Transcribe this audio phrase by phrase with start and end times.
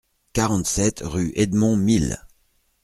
[0.33, 2.19] quarante-sept rue Edmond Mille